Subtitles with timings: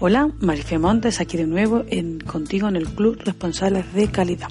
[0.00, 4.48] Hola, Marifé Montes, aquí de nuevo en, contigo en el Club Responsables de Calidad.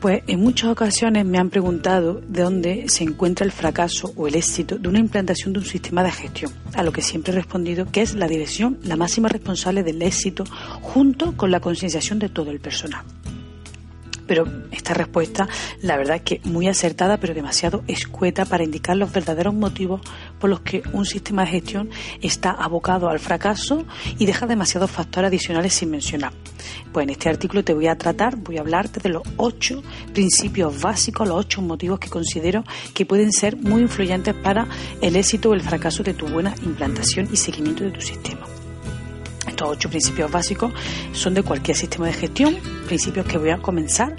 [0.00, 4.34] Pues en muchas ocasiones me han preguntado de dónde se encuentra el fracaso o el
[4.34, 7.86] éxito de una implantación de un sistema de gestión, a lo que siempre he respondido
[7.90, 10.42] que es la dirección la máxima responsable del éxito
[10.82, 13.04] junto con la concienciación de todo el personal.
[14.26, 15.48] Pero esta respuesta,
[15.82, 20.00] la verdad es que muy acertada, pero demasiado escueta para indicar los verdaderos motivos
[20.38, 23.84] por los que un sistema de gestión está abocado al fracaso
[24.18, 26.32] y deja demasiados factores adicionales sin mencionar.
[26.92, 30.80] Pues en este artículo te voy a tratar, voy a hablarte de los ocho principios
[30.80, 34.66] básicos, los ocho motivos que considero que pueden ser muy influyentes para
[35.00, 38.46] el éxito o el fracaso de tu buena implantación y seguimiento de tu sistema.
[39.54, 40.72] Estos ocho principios básicos
[41.12, 42.56] son de cualquier sistema de gestión,
[42.88, 44.16] principios que voy a comenzar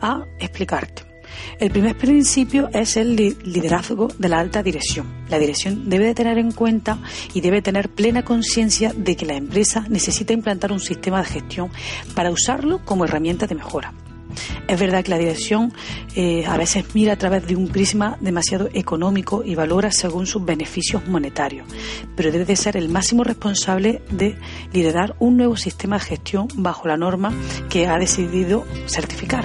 [0.00, 1.02] a explicarte.
[1.58, 5.24] El primer principio es el liderazgo de la alta dirección.
[5.30, 7.00] La dirección debe de tener en cuenta
[7.34, 11.72] y debe tener plena conciencia de que la empresa necesita implantar un sistema de gestión
[12.14, 13.92] para usarlo como herramienta de mejora.
[14.66, 15.72] Es verdad que la dirección
[16.14, 20.44] eh, a veces mira a través de un prisma demasiado económico y valora según sus
[20.44, 21.66] beneficios monetarios,
[22.16, 24.36] pero debe de ser el máximo responsable de
[24.72, 27.32] liderar un nuevo sistema de gestión bajo la norma
[27.68, 29.44] que ha decidido certificar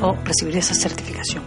[0.00, 1.42] o recibir esa certificación.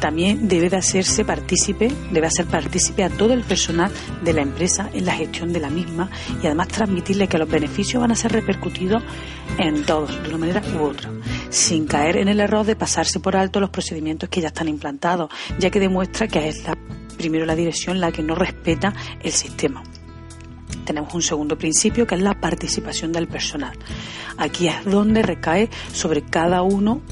[0.00, 3.90] También debe de hacerse partícipe, debe hacer partícipe a todo el personal
[4.22, 6.08] de la empresa en la gestión de la misma
[6.42, 9.02] y además transmitirle que los beneficios van a ser repercutidos
[9.58, 11.10] en todos, de una manera u otra,
[11.50, 15.30] sin caer en el error de pasarse por alto los procedimientos que ya están implantados,
[15.58, 16.76] ya que demuestra que es la,
[17.16, 18.92] primero la dirección la que no respeta
[19.22, 19.82] el sistema
[20.88, 23.76] tenemos un segundo principio que es la participación del personal.
[24.38, 27.02] Aquí es donde recae sobre cada uno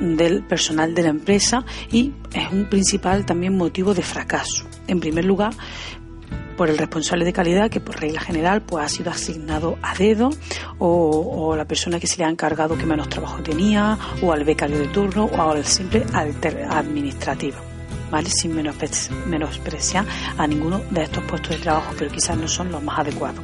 [0.00, 4.64] del personal de la empresa y es un principal también motivo de fracaso.
[4.88, 5.52] En primer lugar,
[6.60, 10.28] por el responsable de calidad que por regla general pues ha sido asignado a dedo
[10.78, 14.78] o, la persona que se le ha encargado que menos trabajo tenía o al becario
[14.78, 17.56] de turno o al simple administrativo.
[18.10, 18.28] ¿Vale?
[18.28, 20.04] sin menospreciar
[20.36, 23.40] a ninguno de estos puestos de trabajo, pero quizás no son los más adecuados.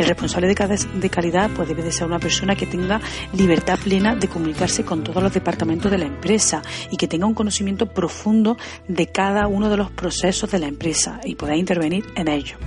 [0.00, 3.02] El responsable de, calidad pues debe de ser una persona que tenga
[3.34, 7.34] libertad plena de comunicarse con todos los departamentos de la empresa y que tenga un
[7.34, 8.56] conocimiento profundo
[8.88, 12.58] de cada uno de los procesos de la empresa y pueda intervenir en ellos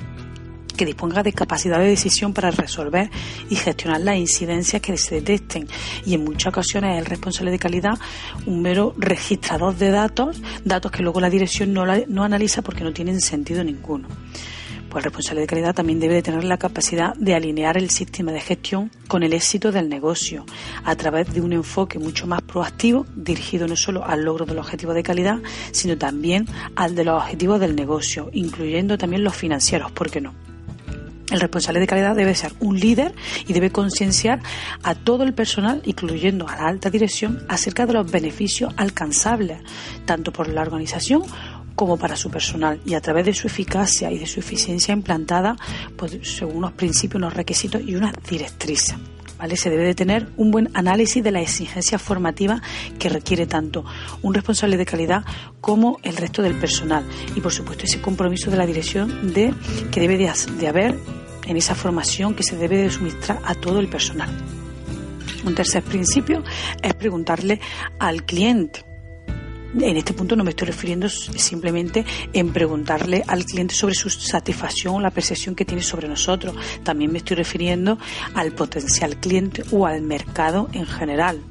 [0.78, 3.10] que disponga de capacidad de decisión para resolver
[3.50, 5.68] y gestionar las incidencias que se detecten.
[6.06, 7.98] Y en muchas ocasiones es el responsable de calidad
[8.46, 13.22] un mero registrador de datos, datos que luego la dirección no analiza porque no tienen
[13.22, 14.08] sentido ninguno.
[14.94, 18.32] Pues el responsable de calidad también debe de tener la capacidad de alinear el sistema
[18.32, 20.46] de gestión con el éxito del negocio
[20.84, 24.68] a través de un enfoque mucho más proactivo dirigido no solo al logro de los
[24.68, 25.40] objetivos de calidad,
[25.72, 26.46] sino también
[26.76, 30.36] al de los objetivos del negocio, incluyendo también los financieros, ¿por qué no?
[31.32, 33.16] El responsable de calidad debe ser un líder
[33.48, 34.42] y debe concienciar
[34.84, 39.60] a todo el personal, incluyendo a la alta dirección, acerca de los beneficios alcanzables,
[40.06, 41.24] tanto por la organización
[41.76, 45.56] como para su personal y a través de su eficacia y de su eficiencia implantada
[45.98, 48.96] pues, según unos principios, unos requisitos y unas directrices.
[49.38, 49.58] ¿Vale?
[49.58, 52.62] Se debe de tener un buen análisis de la exigencia formativa
[53.00, 53.84] que requiere tanto
[54.22, 55.26] un responsable de calidad
[55.60, 57.04] como el resto del personal
[57.36, 59.54] y por supuesto ese compromiso de la dirección de
[59.92, 60.98] que debe de, de haber
[61.46, 64.30] en esa formación que se debe de suministrar a todo el personal.
[65.46, 66.42] Un tercer principio
[66.82, 67.60] es preguntarle
[68.00, 68.93] al cliente
[69.80, 74.96] en este punto no me estoy refiriendo simplemente en preguntarle al cliente sobre su satisfacción
[74.96, 76.56] o la percepción que tiene sobre nosotros.
[76.84, 77.98] También me estoy refiriendo
[78.34, 81.42] al potencial cliente o al mercado en general.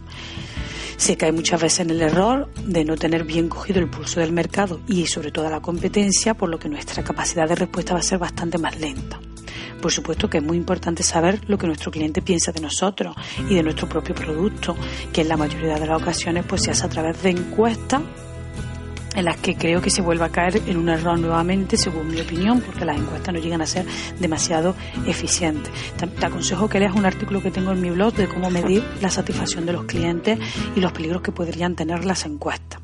[0.96, 4.30] Se cae muchas veces en el error de no tener bien cogido el pulso del
[4.30, 8.04] mercado y sobre todo la competencia, por lo que nuestra capacidad de respuesta va a
[8.04, 9.21] ser bastante más lenta.
[9.82, 13.16] Por supuesto que es muy importante saber lo que nuestro cliente piensa de nosotros
[13.50, 14.76] y de nuestro propio producto,
[15.12, 18.00] que en la mayoría de las ocasiones pues se hace a través de encuestas
[19.16, 22.20] en las que creo que se vuelve a caer en un error nuevamente, según mi
[22.20, 23.84] opinión, porque las encuestas no llegan a ser
[24.20, 25.72] demasiado eficientes.
[25.96, 29.10] Te aconsejo que leas un artículo que tengo en mi blog de cómo medir la
[29.10, 30.38] satisfacción de los clientes
[30.76, 32.81] y los peligros que podrían tener las encuestas.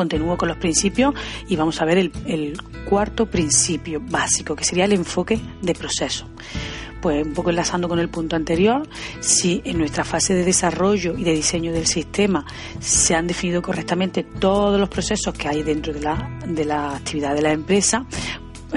[0.00, 1.14] Continúo con los principios
[1.46, 2.56] y vamos a ver el,
[2.88, 6.26] cuarto principio básico, que sería el enfoque de proceso.
[7.02, 8.88] Pues un poco enlazando con el punto anterior,
[9.20, 12.46] si en nuestra fase de desarrollo y de diseño del sistema
[12.80, 17.34] se han definido correctamente todos los procesos que hay dentro de la, de la actividad
[17.34, 18.06] de la empresa,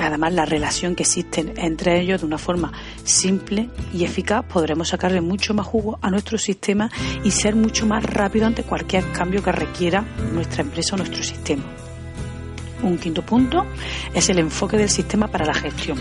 [0.01, 2.71] además la relación que existe entre ellos de una forma
[3.03, 6.89] simple y eficaz, podremos sacarle mucho más jugo a nuestro sistema
[7.23, 11.63] y ser mucho más rápido ante cualquier cambio que requiera nuestra empresa o nuestro sistema.
[12.81, 13.65] Un quinto punto
[14.13, 15.97] es el enfoque del sistema para la gestión.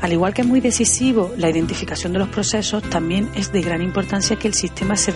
[0.00, 3.82] Al igual que es muy decisivo la identificación de los procesos, también es de gran
[3.82, 5.12] importancia que el sistema se,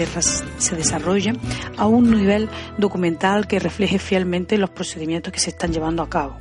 [0.59, 1.35] se desarrolle
[1.77, 6.39] a un nivel documental que refleje fielmente los procedimientos que se están llevando a cabo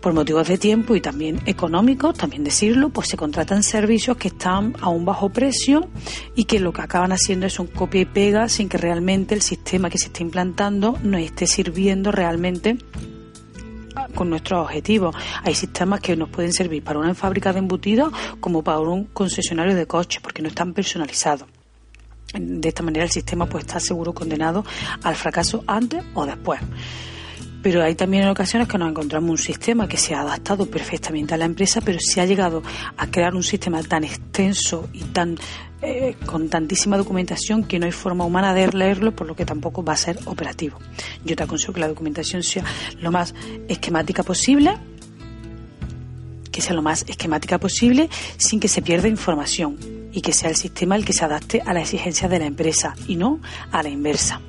[0.00, 4.74] por motivos de tiempo y también económicos, también decirlo, pues se contratan servicios que están
[4.80, 5.88] a un bajo precio
[6.34, 9.42] y que lo que acaban haciendo es un copia y pega sin que realmente el
[9.42, 12.78] sistema que se está implantando nos esté sirviendo realmente
[14.14, 15.14] con nuestros objetivos.
[15.42, 19.74] Hay sistemas que nos pueden servir para una fábrica de embutidos como para un concesionario
[19.74, 21.48] de coches porque no están personalizados.
[22.32, 24.64] De esta manera el sistema pues está seguro condenado
[25.02, 26.60] al fracaso antes o después.
[27.62, 31.36] Pero hay también ocasiones que nos encontramos un sistema que se ha adaptado perfectamente a
[31.36, 32.62] la empresa, pero se ha llegado
[32.96, 35.36] a crear un sistema tan extenso y tan
[35.82, 39.82] eh, con tantísima documentación que no hay forma humana de leerlo, por lo que tampoco
[39.82, 40.78] va a ser operativo.
[41.24, 42.64] Yo te aconsejo que la documentación sea
[43.00, 43.34] lo más
[43.68, 44.76] esquemática posible,
[46.52, 49.78] que sea lo más esquemática posible sin que se pierda información
[50.12, 52.94] y que sea el sistema el que se adapte a las exigencias de la empresa
[53.06, 53.40] y no
[53.72, 54.40] a la inversa.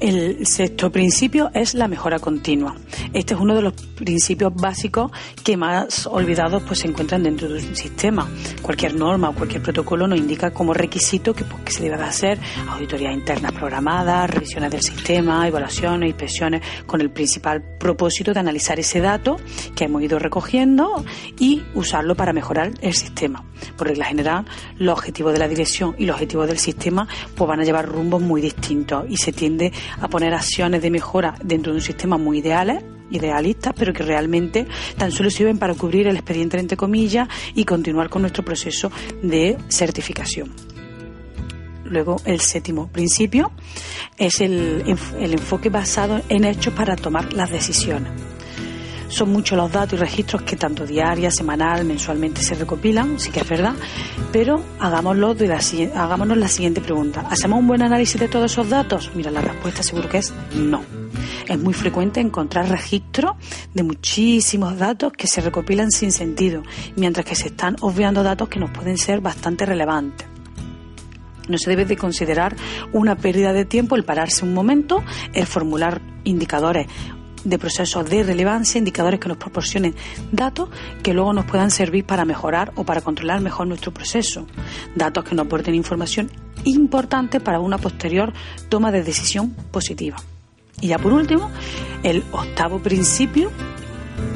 [0.00, 2.76] El sexto principio es la mejora continua.
[3.14, 5.10] Este es uno de los principios básicos
[5.42, 8.28] que más olvidados pues, se encuentran dentro de un sistema.
[8.60, 12.38] Cualquier norma o cualquier protocolo nos indica como requisito que, pues, que se debe hacer
[12.68, 19.00] auditorías internas programadas, revisiones del sistema, evaluaciones, inspecciones, con el principal propósito de analizar ese
[19.00, 19.36] dato
[19.74, 21.04] que hemos ido recogiendo
[21.38, 23.44] y usarlo para mejorar el sistema.
[23.78, 24.44] Por regla general,
[24.76, 28.20] los objetivos de la dirección y los objetivos del sistema pues, van a llevar rumbos
[28.20, 32.38] muy distintos y se tiende a poner acciones de mejora dentro de un sistema muy
[32.38, 34.66] ideales idealistas, pero que realmente
[34.96, 38.90] tan solo sirven para cubrir el expediente entre comillas y continuar con nuestro proceso
[39.22, 40.52] de certificación.
[41.84, 43.52] Luego, el séptimo principio
[44.18, 44.82] es el,
[45.20, 48.10] el enfoque basado en hechos para tomar las decisiones.
[49.08, 53.40] Son muchos los datos y registros que tanto diaria, semanal, mensualmente se recopilan, sí que
[53.40, 53.74] es verdad,
[54.32, 55.60] pero hagámoslo de la,
[55.94, 57.26] hagámonos la siguiente pregunta.
[57.30, 59.10] ¿Hacemos un buen análisis de todos esos datos?
[59.14, 60.82] Mira, la respuesta seguro que es no.
[61.48, 63.36] Es muy frecuente encontrar registros
[63.72, 66.62] de muchísimos datos que se recopilan sin sentido,
[66.96, 70.26] mientras que se están obviando datos que nos pueden ser bastante relevantes.
[71.48, 72.56] No se debe de considerar
[72.92, 76.88] una pérdida de tiempo el pararse un momento, el formular indicadores
[77.46, 79.94] de procesos de relevancia, indicadores que nos proporcionen
[80.32, 80.68] datos
[81.02, 84.46] que luego nos puedan servir para mejorar o para controlar mejor nuestro proceso.
[84.94, 86.30] Datos que nos aporten información
[86.64, 88.32] importante para una posterior
[88.68, 90.16] toma de decisión positiva.
[90.80, 91.50] Y ya por último,
[92.02, 93.50] el octavo principio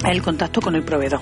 [0.05, 1.21] es el contacto con el proveedor.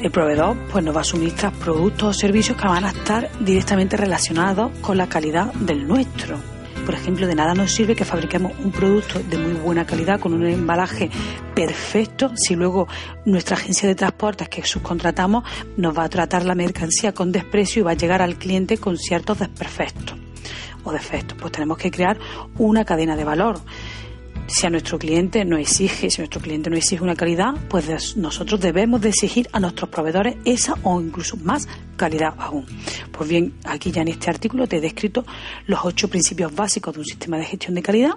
[0.00, 3.96] El proveedor pues nos va a suministrar productos o servicios que van a estar directamente
[3.96, 6.53] relacionados con la calidad del nuestro
[6.84, 10.34] por ejemplo, de nada nos sirve que fabriquemos un producto de muy buena calidad con
[10.34, 11.10] un embalaje
[11.54, 12.88] perfecto si luego
[13.24, 15.44] nuestra agencia de transportes que subcontratamos
[15.76, 18.98] nos va a tratar la mercancía con desprecio y va a llegar al cliente con
[18.98, 20.18] ciertos desperfectos
[20.84, 21.38] o defectos.
[21.40, 22.18] Pues tenemos que crear
[22.58, 23.60] una cadena de valor
[24.46, 28.60] si a nuestro cliente no exige, si nuestro cliente no exige una calidad, pues nosotros
[28.60, 32.66] debemos de exigir a nuestros proveedores esa o incluso más calidad aún.
[33.10, 35.24] Pues bien, aquí ya en este artículo te he descrito
[35.66, 38.12] los ocho principios básicos de un sistema de gestión de calidad.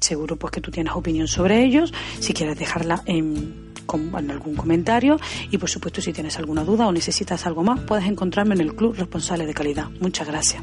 [0.00, 5.18] Seguro pues que tú tienes opinión sobre ellos, si quieres dejarla en, en algún comentario
[5.50, 8.74] y por supuesto si tienes alguna duda o necesitas algo más, puedes encontrarme en el
[8.74, 9.90] Club Responsable de Calidad.
[10.00, 10.62] Muchas gracias.